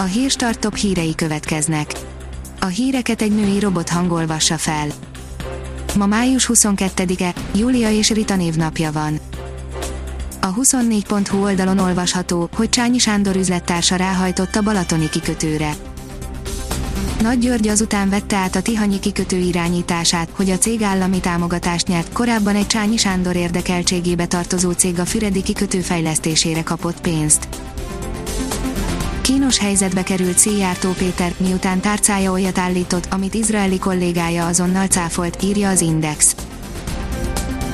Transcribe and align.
A 0.00 0.04
hírstart 0.04 0.58
top 0.58 0.76
hírei 0.76 1.14
következnek. 1.14 1.92
A 2.60 2.66
híreket 2.66 3.22
egy 3.22 3.34
női 3.34 3.60
robot 3.60 3.88
hangolvassa 3.88 4.56
fel. 4.56 4.86
Ma 5.96 6.06
május 6.06 6.50
22-e, 6.52 7.34
Júlia 7.54 7.90
és 7.90 8.10
Rita 8.10 8.36
névnapja 8.36 8.92
van. 8.92 9.18
A 10.40 10.54
24.hu 10.54 11.42
oldalon 11.42 11.78
olvasható, 11.78 12.48
hogy 12.56 12.68
Csányi 12.68 12.98
Sándor 12.98 13.36
üzlettársa 13.36 13.96
ráhajtott 13.96 14.54
a 14.56 14.62
Balatoni 14.62 15.08
kikötőre. 15.08 15.70
Nagy 17.22 17.38
György 17.38 17.68
azután 17.68 18.08
vette 18.08 18.36
át 18.36 18.56
a 18.56 18.62
Tihanyi 18.62 18.98
kikötő 18.98 19.36
irányítását, 19.36 20.28
hogy 20.32 20.50
a 20.50 20.58
cég 20.58 20.82
állami 20.82 21.20
támogatást 21.20 21.86
nyert, 21.86 22.12
korábban 22.12 22.54
egy 22.54 22.66
Csányi 22.66 22.96
Sándor 22.96 23.36
érdekeltségébe 23.36 24.26
tartozó 24.26 24.70
cég 24.70 24.98
a 24.98 25.04
Füredi 25.04 25.42
kikötő 25.42 25.80
fejlesztésére 25.80 26.62
kapott 26.62 27.00
pénzt. 27.00 27.48
Kínos 29.28 29.58
helyzetbe 29.58 30.02
került 30.02 30.38
Szijjártó 30.38 30.90
Péter, 30.92 31.34
miután 31.36 31.80
tárcája 31.80 32.30
olyat 32.30 32.58
állított, 32.58 33.06
amit 33.10 33.34
izraeli 33.34 33.78
kollégája 33.78 34.46
azonnal 34.46 34.86
cáfolt, 34.86 35.42
írja 35.42 35.68
az 35.68 35.80
Index. 35.80 36.34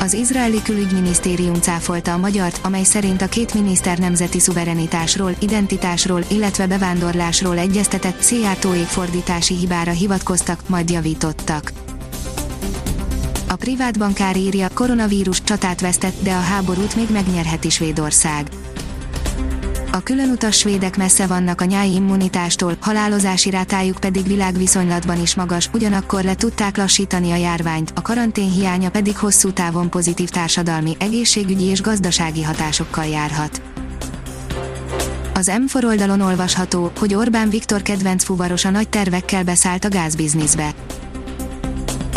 Az 0.00 0.12
izraeli 0.12 0.62
külügyminisztérium 0.62 1.54
cáfolta 1.54 2.12
a 2.12 2.16
magyart, 2.16 2.60
amely 2.62 2.82
szerint 2.82 3.22
a 3.22 3.28
két 3.28 3.54
miniszter 3.54 3.98
nemzeti 3.98 4.38
szuverenitásról, 4.40 5.34
identitásról, 5.38 6.24
illetve 6.28 6.66
bevándorlásról 6.66 7.58
egyeztetett 7.58 8.20
Szijjártóék 8.20 8.86
fordítási 8.86 9.54
hibára 9.54 9.92
hivatkoztak, 9.92 10.68
majd 10.68 10.90
javítottak. 10.90 11.72
A 13.48 13.56
privát 13.56 13.98
bankár 13.98 14.36
írja, 14.36 14.68
koronavírus 14.74 15.42
csatát 15.42 15.80
vesztett, 15.80 16.22
de 16.22 16.32
a 16.32 16.40
háborút 16.40 16.96
még 16.96 17.10
megnyerheti 17.10 17.70
Svédország. 17.70 18.50
A 19.92 20.00
különutas 20.02 20.56
svédek 20.58 20.96
messze 20.96 21.26
vannak 21.26 21.60
a 21.60 21.64
nyári 21.64 21.94
immunitástól, 21.94 22.76
halálozási 22.80 23.50
rátájuk 23.50 23.98
pedig 24.00 24.26
világviszonylatban 24.26 25.20
is 25.20 25.34
magas, 25.34 25.70
ugyanakkor 25.72 26.22
le 26.22 26.34
tudták 26.34 26.76
lassítani 26.76 27.30
a 27.30 27.36
járványt, 27.36 27.92
a 27.94 28.02
karantén 28.02 28.50
hiánya 28.50 28.90
pedig 28.90 29.16
hosszú 29.16 29.52
távon 29.52 29.90
pozitív 29.90 30.28
társadalmi, 30.28 30.96
egészségügyi 30.98 31.64
és 31.64 31.80
gazdasági 31.80 32.42
hatásokkal 32.42 33.04
járhat. 33.04 33.62
Az 35.34 35.50
M4 35.52 35.84
oldalon 35.84 36.20
olvasható, 36.20 36.92
hogy 36.98 37.14
Orbán 37.14 37.50
Viktor 37.50 37.82
kedvenc 37.82 38.24
fuvarosa 38.24 38.70
nagy 38.70 38.88
tervekkel 38.88 39.44
beszállt 39.44 39.84
a 39.84 39.88
gázbizniszbe 39.88 40.74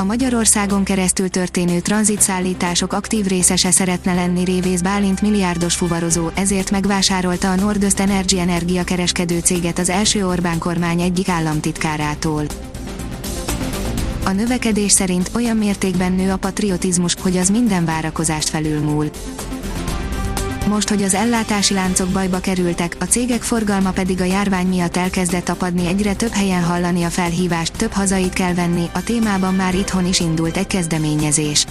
a 0.03 0.05
Magyarországon 0.05 0.83
keresztül 0.83 1.29
történő 1.29 1.79
tranzitszállítások 1.79 2.93
aktív 2.93 3.25
részese 3.25 3.71
szeretne 3.71 4.13
lenni 4.13 4.43
Révész 4.43 4.81
Bálint 4.81 5.21
milliárdos 5.21 5.75
fuvarozó, 5.75 6.29
ezért 6.33 6.71
megvásárolta 6.71 7.51
a 7.51 7.55
Nordöst 7.55 7.99
Energy 7.99 8.37
Energia 8.37 8.83
kereskedő 8.83 9.39
céget 9.39 9.79
az 9.79 9.89
első 9.89 10.27
Orbán 10.27 10.57
kormány 10.57 11.01
egyik 11.01 11.29
államtitkárától. 11.29 12.45
A 14.25 14.31
növekedés 14.31 14.91
szerint 14.91 15.31
olyan 15.35 15.57
mértékben 15.57 16.11
nő 16.11 16.31
a 16.31 16.37
patriotizmus, 16.37 17.15
hogy 17.21 17.37
az 17.37 17.49
minden 17.49 17.85
várakozást 17.85 18.49
felülmúl. 18.49 19.09
Most, 20.67 20.89
hogy 20.89 21.03
az 21.03 21.13
ellátási 21.13 21.73
láncok 21.73 22.09
bajba 22.09 22.39
kerültek, 22.39 22.95
a 22.99 23.03
cégek 23.03 23.41
forgalma 23.41 23.91
pedig 23.91 24.21
a 24.21 24.23
járvány 24.23 24.67
miatt 24.67 24.97
elkezdett 24.97 25.49
apadni 25.49 25.87
egyre 25.87 26.13
több 26.13 26.31
helyen 26.31 26.63
hallani 26.63 27.03
a 27.03 27.09
felhívást, 27.09 27.77
több 27.77 27.91
hazait 27.91 28.33
kell 28.33 28.53
venni, 28.53 28.89
a 28.93 29.03
témában 29.03 29.53
már 29.53 29.75
itthon 29.75 30.07
is 30.07 30.19
indult 30.19 30.57
egy 30.57 30.67
kezdeményezés. 30.67 31.65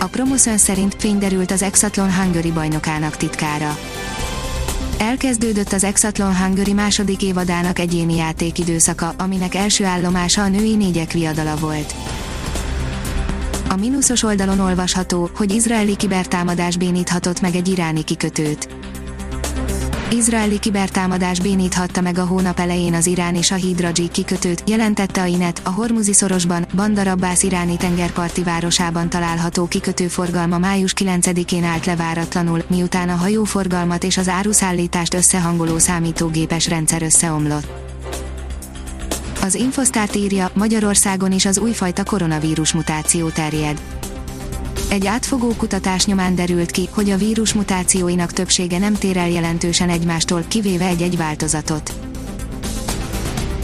A 0.00 0.06
Promoszön 0.06 0.58
szerint 0.58 0.96
fényderült 0.98 1.50
az 1.50 1.62
Exatlon 1.62 2.14
Hungary 2.14 2.50
bajnokának 2.50 3.16
titkára. 3.16 3.78
Elkezdődött 4.98 5.72
az 5.72 5.84
Exatlon 5.84 6.36
Hungary 6.36 6.72
második 6.72 7.22
évadának 7.22 7.78
egyéni 7.78 8.16
játékidőszaka, 8.16 9.14
aminek 9.18 9.54
első 9.54 9.84
állomása 9.84 10.42
a 10.42 10.48
női 10.48 10.74
négyek 10.76 11.12
viadala 11.12 11.56
volt. 11.56 11.94
A 13.74 13.76
mínuszos 13.76 14.22
oldalon 14.22 14.60
olvasható, 14.60 15.30
hogy 15.34 15.54
izraeli 15.54 15.96
kibertámadás 15.96 16.76
béníthatott 16.76 17.40
meg 17.40 17.54
egy 17.54 17.68
iráni 17.68 18.04
kikötőt. 18.04 18.68
Izraeli 20.10 20.58
kibertámadás 20.58 21.40
béníthatta 21.40 22.00
meg 22.00 22.18
a 22.18 22.24
hónap 22.24 22.58
elején 22.58 22.94
az 22.94 23.06
iráni 23.06 23.42
Shahid 23.42 23.80
Raji 23.80 24.08
kikötőt, 24.08 24.62
jelentette 24.66 25.22
a 25.22 25.24
Inet, 25.24 25.60
a 25.64 25.70
Hormuzi 25.70 26.12
szorosban, 26.12 26.66
Bandar 26.74 27.06
Abbas 27.06 27.42
iráni 27.42 27.76
tengerparti 27.76 28.42
városában 28.42 29.08
található 29.08 29.66
kikötőforgalma 29.66 30.58
május 30.58 30.92
9-én 30.96 31.64
állt 31.64 31.86
leváratlanul, 31.86 32.62
miután 32.66 33.08
a 33.08 33.16
hajóforgalmat 33.16 34.04
és 34.04 34.16
az 34.16 34.28
áruszállítást 34.28 35.14
összehangoló 35.14 35.78
számítógépes 35.78 36.68
rendszer 36.68 37.02
összeomlott. 37.02 37.83
Az 39.44 39.54
Infosztárt 39.54 40.16
írja, 40.16 40.50
Magyarországon 40.54 41.32
is 41.32 41.46
az 41.46 41.58
újfajta 41.58 42.04
koronavírus 42.04 42.72
mutáció 42.72 43.28
terjed. 43.28 43.80
Egy 44.88 45.06
átfogó 45.06 45.54
kutatás 45.56 46.06
nyomán 46.06 46.34
derült 46.34 46.70
ki, 46.70 46.88
hogy 46.90 47.10
a 47.10 47.16
vírus 47.16 47.52
mutációinak 47.52 48.32
többsége 48.32 48.78
nem 48.78 48.94
tér 48.94 49.16
el 49.16 49.28
jelentősen 49.28 49.88
egymástól, 49.88 50.44
kivéve 50.48 50.86
egy-egy 50.86 51.16
változatot. 51.16 51.92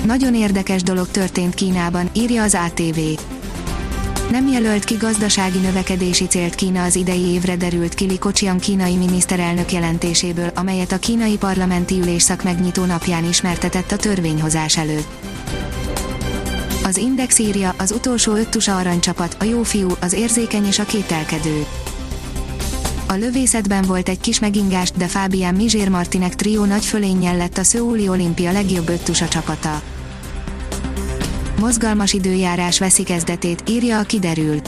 Nagyon 0.04 0.34
érdekes 0.34 0.82
dolog 0.82 1.08
történt 1.08 1.54
Kínában, 1.54 2.10
írja 2.12 2.42
az 2.42 2.58
ATV. 2.66 2.98
Nem 4.30 4.48
jelölt 4.48 4.84
ki 4.84 4.94
gazdasági 4.94 5.58
növekedési 5.58 6.26
célt 6.26 6.54
Kína 6.54 6.82
az 6.82 6.96
idei 6.96 7.24
évre 7.24 7.56
derült 7.56 7.94
ki 7.94 8.04
Li 8.04 8.18
Kocsian 8.18 8.58
kínai 8.58 8.96
miniszterelnök 8.96 9.72
jelentéséből, 9.72 10.50
amelyet 10.54 10.92
a 10.92 10.98
kínai 10.98 11.36
parlamenti 11.36 11.98
ülésszak 12.00 12.42
megnyitó 12.42 12.84
napján 12.84 13.24
ismertetett 13.24 13.92
a 13.92 13.96
törvényhozás 13.96 14.76
előtt. 14.76 15.38
Az 16.90 16.96
Index 16.96 17.38
írja, 17.38 17.74
az 17.78 17.92
utolsó 17.92 18.34
öttusa 18.34 18.76
aranycsapat, 18.76 19.36
a 19.40 19.44
jó 19.44 19.62
fiú, 19.62 19.88
az 20.00 20.12
érzékeny 20.12 20.66
és 20.66 20.78
a 20.78 20.84
kételkedő. 20.84 21.66
A 23.08 23.12
lövészetben 23.12 23.82
volt 23.82 24.08
egy 24.08 24.20
kis 24.20 24.38
megingás, 24.38 24.90
de 24.90 25.06
Fábián 25.06 25.54
Mizsér 25.54 25.88
Martinek 25.88 26.34
trió 26.34 26.64
nagy 26.64 26.84
fölénnyel 26.84 27.36
lett 27.36 27.58
a 27.58 27.62
Szöuli 27.62 28.08
olimpia 28.08 28.52
legjobb 28.52 28.88
öttusa 28.88 29.28
csapata. 29.28 29.82
Mozgalmas 31.60 32.12
időjárás 32.12 32.78
veszi 32.78 33.02
kezdetét, 33.02 33.62
írja 33.68 33.98
a 33.98 34.02
kiderül. 34.02 34.60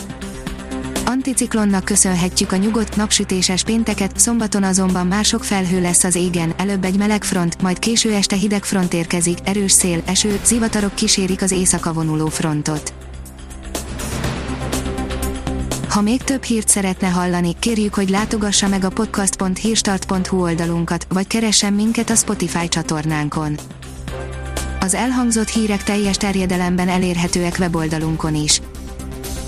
Anticiklonnak 1.07 1.85
köszönhetjük 1.85 2.53
a 2.53 2.57
nyugodt, 2.57 2.97
napsütéses 2.97 3.63
pénteket, 3.63 4.19
szombaton 4.19 4.63
azonban 4.63 5.07
már 5.07 5.25
sok 5.25 5.45
felhő 5.45 5.81
lesz 5.81 6.05
az 6.05 6.15
égen, 6.15 6.53
előbb 6.57 6.85
egy 6.85 6.97
meleg 6.97 7.25
front, 7.25 7.63
majd 7.63 7.79
késő 7.79 8.13
este 8.13 8.37
hideg 8.37 8.65
front 8.65 8.93
érkezik, 8.93 9.39
erős 9.45 9.73
szél, 9.73 10.03
eső, 10.07 10.41
zivatarok 10.45 10.95
kísérik 10.95 11.43
az 11.43 11.51
éjszaka 11.51 11.93
vonuló 11.93 12.27
frontot. 12.27 12.93
Ha 15.89 16.01
még 16.01 16.23
több 16.23 16.43
hírt 16.43 16.69
szeretne 16.69 17.09
hallani, 17.09 17.57
kérjük, 17.59 17.95
hogy 17.95 18.11
látogassa 18.11 18.69
meg 18.69 18.85
a 18.85 18.89
podcast.hírstart.hu 18.89 20.43
oldalunkat, 20.43 21.07
vagy 21.09 21.27
keressen 21.27 21.73
minket 21.73 22.11
a 22.11 22.15
Spotify 22.15 22.69
csatornánkon. 22.69 23.59
Az 24.81 24.95
elhangzott 24.95 25.49
hírek 25.49 25.83
teljes 25.83 26.17
terjedelemben 26.17 26.89
elérhetőek 26.89 27.57
weboldalunkon 27.59 28.35
is. 28.35 28.61